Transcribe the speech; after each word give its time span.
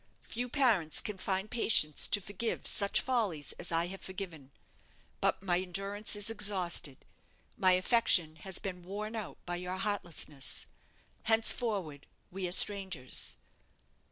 Few 0.25 0.49
parents 0.49 0.99
can 0.99 1.19
find 1.19 1.47
patience 1.47 2.07
to 2.07 2.19
forgive 2.19 2.65
such 2.65 3.01
follies 3.01 3.53
as 3.59 3.71
I 3.71 3.85
have 3.85 4.01
forgiven. 4.01 4.49
But 5.19 5.43
my 5.43 5.59
endurance 5.59 6.15
is 6.15 6.27
exhausted; 6.27 7.05
my 7.55 7.73
affection 7.73 8.37
has 8.37 8.57
been 8.57 8.81
worn 8.81 9.15
out 9.15 9.37
by 9.45 9.57
your 9.57 9.77
heartlessness: 9.77 10.65
henceforward 11.25 12.07
we 12.31 12.47
are 12.47 12.51
strangers." 12.51 13.37